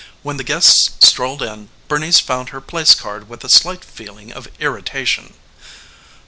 When 0.23 0.37
the 0.37 0.43
guests 0.43 1.05
strolled 1.07 1.43
in 1.43 1.69
Bernice 1.87 2.19
found 2.19 2.49
her 2.49 2.59
place 2.59 2.95
card 2.95 3.29
with 3.29 3.43
a 3.43 3.49
slight 3.49 3.85
feeling 3.85 4.33
of 4.33 4.47
irritation. 4.59 5.35